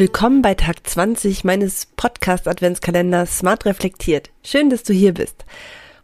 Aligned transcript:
Willkommen 0.00 0.40
bei 0.40 0.54
Tag 0.54 0.88
20 0.88 1.44
meines 1.44 1.84
Podcast 1.84 2.48
Adventskalenders 2.48 3.36
Smart 3.40 3.66
Reflektiert. 3.66 4.30
Schön, 4.42 4.70
dass 4.70 4.82
du 4.82 4.94
hier 4.94 5.12
bist. 5.12 5.44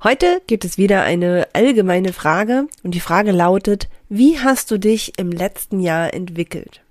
Heute 0.05 0.43
gibt 0.47 0.67
es 0.67 0.77
wieder 0.77 1.01
eine 1.01 1.49
allgemeine 1.55 2.13
Frage 2.13 2.67
und 2.83 2.91
die 2.91 3.01
Frage 3.01 3.33
lautet, 3.33 3.89
wie 4.11 4.39
hast 4.39 4.71
du 4.71 4.79
dich 4.79 5.19
im 5.19 5.33
letzten 5.33 5.81
Jahr 5.81 6.13
entwickelt? 6.13 6.83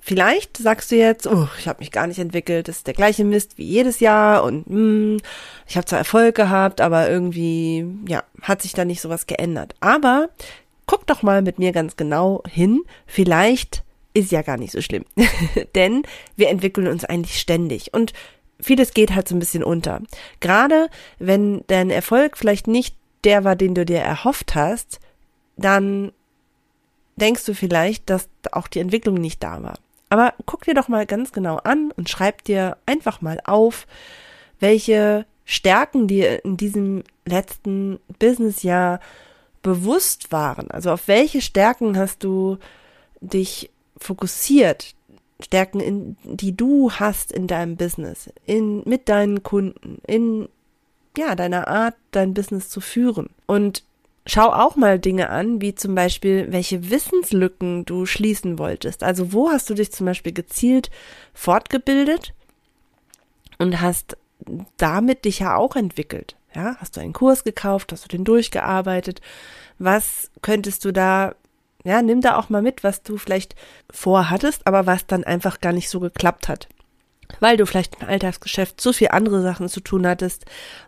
Vielleicht 0.00 0.56
sagst 0.56 0.90
du 0.90 0.96
jetzt, 0.96 1.28
oh, 1.28 1.46
ich 1.56 1.68
habe 1.68 1.78
mich 1.78 1.92
gar 1.92 2.08
nicht 2.08 2.18
entwickelt, 2.18 2.66
das 2.66 2.78
ist 2.78 2.88
der 2.88 2.94
gleiche 2.94 3.22
Mist 3.22 3.56
wie 3.56 3.64
jedes 3.64 4.00
Jahr 4.00 4.42
und 4.42 4.66
hm, 4.66 5.18
ich 5.68 5.76
habe 5.76 5.86
zwar 5.86 6.00
Erfolg 6.00 6.34
gehabt, 6.34 6.80
aber 6.80 7.08
irgendwie, 7.08 7.86
ja, 8.08 8.24
hat 8.40 8.62
sich 8.62 8.72
da 8.72 8.84
nicht 8.84 9.02
sowas 9.02 9.28
geändert. 9.28 9.76
Aber 9.78 10.30
guck 10.86 11.06
doch 11.06 11.22
mal 11.22 11.42
mit 11.42 11.60
mir 11.60 11.70
ganz 11.70 11.94
genau 11.94 12.42
hin, 12.48 12.80
vielleicht 13.06 13.84
ist 14.14 14.32
ja 14.32 14.42
gar 14.42 14.56
nicht 14.56 14.72
so 14.72 14.80
schlimm. 14.80 15.04
Denn 15.74 16.02
wir 16.36 16.48
entwickeln 16.48 16.86
uns 16.86 17.04
eigentlich 17.04 17.38
ständig 17.38 17.94
und 17.94 18.12
vieles 18.60 18.94
geht 18.94 19.14
halt 19.14 19.28
so 19.28 19.34
ein 19.34 19.40
bisschen 19.40 19.64
unter. 19.64 20.00
Gerade 20.40 20.88
wenn 21.18 21.64
dein 21.66 21.90
Erfolg 21.90 22.36
vielleicht 22.36 22.66
nicht 22.66 22.96
der 23.24 23.44
war, 23.44 23.56
den 23.56 23.74
du 23.74 23.84
dir 23.84 24.00
erhofft 24.00 24.54
hast, 24.54 25.00
dann 25.56 26.12
denkst 27.16 27.44
du 27.44 27.54
vielleicht, 27.54 28.08
dass 28.10 28.28
auch 28.50 28.68
die 28.68 28.80
Entwicklung 28.80 29.14
nicht 29.14 29.42
da 29.42 29.62
war. 29.62 29.78
Aber 30.08 30.34
guck 30.44 30.64
dir 30.64 30.74
doch 30.74 30.88
mal 30.88 31.06
ganz 31.06 31.32
genau 31.32 31.56
an 31.56 31.92
und 31.96 32.10
schreib 32.10 32.44
dir 32.44 32.76
einfach 32.86 33.20
mal 33.20 33.40
auf, 33.44 33.86
welche 34.60 35.26
Stärken 35.44 36.06
dir 36.06 36.44
in 36.44 36.56
diesem 36.56 37.02
letzten 37.24 37.98
Businessjahr 38.18 39.00
bewusst 39.62 40.32
waren. 40.32 40.70
Also 40.70 40.90
auf 40.90 41.08
welche 41.08 41.40
Stärken 41.40 41.96
hast 41.96 42.24
du 42.24 42.58
dich 43.20 43.70
fokussiert, 43.96 44.94
Stärken, 45.40 45.80
in, 45.80 46.16
die 46.24 46.56
du 46.56 46.92
hast 46.92 47.32
in 47.32 47.46
deinem 47.46 47.76
Business, 47.76 48.30
in, 48.46 48.82
mit 48.84 49.08
deinen 49.08 49.42
Kunden, 49.42 50.00
in, 50.06 50.48
ja, 51.16 51.34
deiner 51.34 51.68
Art, 51.68 51.94
dein 52.12 52.34
Business 52.34 52.68
zu 52.68 52.80
führen. 52.80 53.30
Und 53.46 53.82
schau 54.26 54.52
auch 54.52 54.76
mal 54.76 54.98
Dinge 54.98 55.30
an, 55.30 55.60
wie 55.60 55.74
zum 55.74 55.94
Beispiel, 55.94 56.52
welche 56.52 56.90
Wissenslücken 56.90 57.84
du 57.84 58.06
schließen 58.06 58.58
wolltest. 58.58 59.02
Also 59.02 59.32
wo 59.32 59.50
hast 59.50 59.68
du 59.68 59.74
dich 59.74 59.92
zum 59.92 60.06
Beispiel 60.06 60.32
gezielt 60.32 60.90
fortgebildet 61.34 62.34
und 63.58 63.80
hast 63.80 64.16
damit 64.76 65.24
dich 65.24 65.40
ja 65.40 65.56
auch 65.56 65.76
entwickelt. 65.76 66.36
Ja, 66.54 66.76
hast 66.78 66.96
du 66.96 67.00
einen 67.00 67.12
Kurs 67.12 67.44
gekauft, 67.44 67.92
hast 67.92 68.04
du 68.04 68.08
den 68.08 68.24
durchgearbeitet? 68.24 69.20
Was 69.78 70.30
könntest 70.42 70.84
du 70.84 70.92
da 70.92 71.34
ja, 71.84 72.02
nimm 72.02 72.20
da 72.20 72.36
auch 72.36 72.48
mal 72.48 72.62
mit, 72.62 72.84
was 72.84 73.02
du 73.02 73.16
vielleicht 73.16 73.54
vorhattest, 73.90 74.66
aber 74.66 74.86
was 74.86 75.06
dann 75.06 75.24
einfach 75.24 75.60
gar 75.60 75.72
nicht 75.72 75.88
so 75.88 76.00
geklappt 76.00 76.48
hat. 76.48 76.68
Weil 77.40 77.56
du 77.56 77.66
vielleicht 77.66 78.00
im 78.00 78.08
Alltagsgeschäft 78.08 78.80
so 78.80 78.92
viel 78.92 79.08
andere 79.08 79.42
Sachen 79.42 79.68
zu 79.68 79.80
tun 79.80 80.06
hattest, 80.06 80.44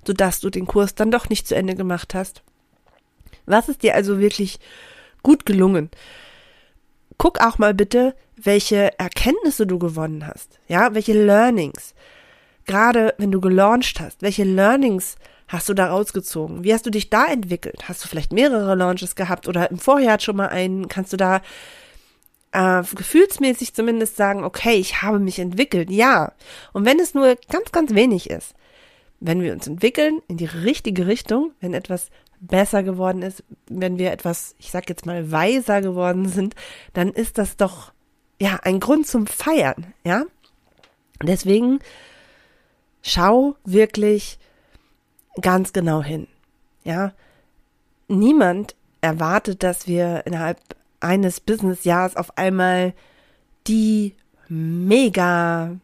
sodass 0.07 0.41
du 0.41 0.51
den 0.51 0.67
Kurs 0.67 0.95
dann 0.95 1.11
doch 1.11 1.29
nicht 1.29 1.49
zu 1.49 1.55
Ende 1.55 1.75
gemacht 1.75 2.15
hast. 2.15 2.43
Was 3.47 3.69
ist 3.69 3.83
dir 3.83 3.95
also 3.95 4.19
wirklich 4.19 4.59
gut 5.23 5.47
gelungen? 5.47 5.91
Guck 7.19 7.41
auch 7.41 7.59
mal 7.59 7.75
bitte, 7.75 8.15
welche 8.37 8.99
Erkenntnisse 8.99 9.67
du 9.67 9.79
gewonnen 9.79 10.27
hast. 10.27 10.59
Ja, 10.69 10.95
welche 10.95 11.13
Learnings. 11.13 11.95
Gerade 12.67 13.15
wenn 13.19 13.31
du 13.31 13.41
gelauncht 13.41 14.01
hast, 14.01 14.23
welche 14.23 14.45
Learnings 14.45 15.17
hast 15.49 15.69
du 15.69 15.75
da 15.75 15.89
rausgezogen? 15.89 16.65
Wie 16.65 16.73
hast 16.73 16.87
du 16.87 16.91
dich 16.91 17.11
da 17.11 17.27
entwickelt? 17.27 17.89
Hast 17.89 18.05
du 18.05 18.09
vielleicht 18.09 18.33
mehrere 18.33 18.75
Launches 18.75 19.15
gehabt 19.15 19.49
oder 19.49 19.71
im 19.71 19.79
Vorjahr 19.79 20.21
schon 20.21 20.37
mal 20.37 20.49
einen? 20.49 20.89
Kannst 20.89 21.13
du 21.13 21.17
da 21.17 21.43
äh, 22.53 22.83
gefühlsmäßig 22.83 23.75
zumindest 23.75 24.17
sagen, 24.17 24.45
okay, 24.45 24.75
ich 24.75 25.03
habe 25.03 25.19
mich 25.19 25.39
entwickelt? 25.39 25.91
Ja. 25.91 26.33
Und 26.73 26.85
wenn 26.85 26.99
es 26.99 27.15
nur 27.15 27.37
ganz, 27.51 27.73
ganz 27.73 27.95
wenig 27.95 28.31
ist, 28.31 28.55
wenn 29.21 29.43
wir 29.43 29.53
uns 29.53 29.67
entwickeln 29.67 30.21
in 30.29 30.37
die 30.37 30.45
richtige 30.45 31.07
Richtung, 31.07 31.53
wenn 31.61 31.75
etwas 31.75 32.11
besser 32.41 32.83
geworden 32.83 33.23
ist, 33.23 33.43
wenn 33.69 33.99
wir 33.99 34.13
etwas, 34.13 34.55
ich 34.59 34.71
sag 34.71 34.89
jetzt 34.89 35.07
mal, 35.07 35.31
weiser 35.31 35.81
geworden 35.81 36.29
sind, 36.29 36.55
dann 36.93 37.11
ist 37.11 37.39
das 37.39 37.57
doch 37.57 37.93
ja 38.41 38.61
ein 38.63 38.81
Grund 38.81 39.07
zum 39.07 39.27
Feiern, 39.27 39.95
ja? 40.05 40.25
Deswegen 41.23 41.79
schau 43.03 43.57
wirklich, 43.65 44.39
ganz 45.41 45.73
genau 45.73 46.03
hin. 46.03 46.27
Ja, 46.85 47.13
niemand 48.09 48.75
erwartet, 49.01 49.63
dass 49.63 49.87
wir 49.87 50.27
innerhalb 50.27 50.59
eines 51.01 51.41
Businessjahres 51.41 52.17
auf 52.17 52.37
einmal 52.39 52.95
die 53.67 54.15
mega, 54.49 55.77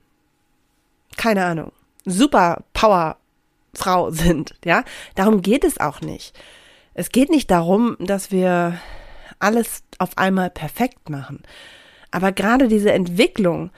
keine 1.16 1.44
Ahnung, 1.44 1.72
super 2.04 2.64
Power 2.72 3.16
Frau 3.74 4.10
sind. 4.10 4.54
Ja, 4.64 4.84
darum 5.14 5.42
geht 5.42 5.64
es 5.64 5.80
auch 5.80 6.00
nicht. 6.00 6.38
Es 6.94 7.10
geht 7.10 7.30
nicht 7.30 7.50
darum, 7.50 7.96
dass 8.00 8.30
wir 8.30 8.78
alles 9.38 9.84
auf 9.98 10.18
einmal 10.18 10.50
perfekt 10.50 11.08
machen. 11.08 11.42
Aber 12.10 12.32
gerade 12.32 12.68
diese 12.68 12.92
Entwicklung 12.92 13.70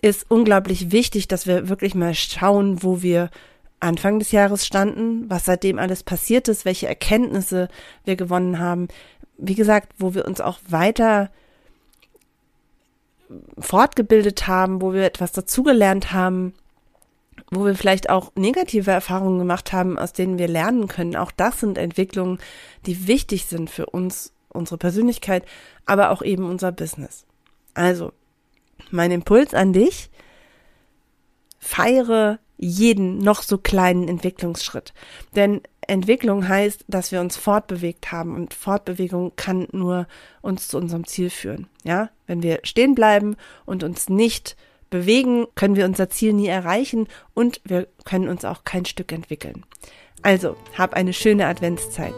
ist 0.00 0.30
unglaublich 0.30 0.90
wichtig, 0.90 1.28
dass 1.28 1.46
wir 1.46 1.68
wirklich 1.68 1.94
mal 1.94 2.14
schauen, 2.14 2.82
wo 2.82 3.02
wir 3.02 3.30
Anfang 3.84 4.18
des 4.18 4.32
Jahres 4.32 4.66
standen, 4.66 5.28
was 5.28 5.44
seitdem 5.44 5.78
alles 5.78 6.02
passiert 6.02 6.48
ist, 6.48 6.64
welche 6.64 6.88
Erkenntnisse 6.88 7.68
wir 8.04 8.16
gewonnen 8.16 8.58
haben. 8.58 8.88
Wie 9.36 9.54
gesagt, 9.54 9.92
wo 9.98 10.14
wir 10.14 10.24
uns 10.24 10.40
auch 10.40 10.58
weiter 10.68 11.30
fortgebildet 13.58 14.46
haben, 14.46 14.80
wo 14.80 14.92
wir 14.92 15.04
etwas 15.04 15.32
dazugelernt 15.32 16.12
haben, 16.12 16.54
wo 17.50 17.64
wir 17.64 17.74
vielleicht 17.74 18.10
auch 18.10 18.32
negative 18.36 18.90
Erfahrungen 18.90 19.38
gemacht 19.38 19.72
haben, 19.72 19.98
aus 19.98 20.12
denen 20.12 20.38
wir 20.38 20.48
lernen 20.48 20.88
können. 20.88 21.16
Auch 21.16 21.30
das 21.30 21.60
sind 21.60 21.78
Entwicklungen, 21.78 22.38
die 22.86 23.06
wichtig 23.06 23.46
sind 23.46 23.70
für 23.70 23.86
uns, 23.86 24.32
unsere 24.48 24.78
Persönlichkeit, 24.78 25.44
aber 25.84 26.10
auch 26.10 26.22
eben 26.22 26.48
unser 26.48 26.72
Business. 26.72 27.26
Also, 27.74 28.12
mein 28.90 29.10
Impuls 29.10 29.52
an 29.52 29.72
dich, 29.72 30.10
feiere 31.58 32.38
jeden 32.56 33.18
noch 33.18 33.42
so 33.42 33.58
kleinen 33.58 34.08
Entwicklungsschritt. 34.08 34.92
Denn 35.34 35.60
Entwicklung 35.86 36.48
heißt, 36.48 36.84
dass 36.88 37.12
wir 37.12 37.20
uns 37.20 37.36
fortbewegt 37.36 38.12
haben 38.12 38.34
und 38.34 38.54
Fortbewegung 38.54 39.32
kann 39.36 39.68
nur 39.72 40.06
uns 40.40 40.68
zu 40.68 40.78
unserem 40.78 41.06
Ziel 41.06 41.30
führen. 41.30 41.68
Ja, 41.84 42.10
wenn 42.26 42.42
wir 42.42 42.60
stehen 42.62 42.94
bleiben 42.94 43.36
und 43.66 43.82
uns 43.84 44.08
nicht 44.08 44.56
bewegen, 44.90 45.46
können 45.54 45.76
wir 45.76 45.84
unser 45.84 46.08
Ziel 46.08 46.32
nie 46.32 46.46
erreichen 46.46 47.08
und 47.34 47.60
wir 47.64 47.88
können 48.04 48.28
uns 48.28 48.44
auch 48.44 48.64
kein 48.64 48.84
Stück 48.84 49.12
entwickeln. 49.12 49.64
Also, 50.22 50.56
hab 50.78 50.94
eine 50.94 51.12
schöne 51.12 51.46
Adventszeit. 51.46 52.14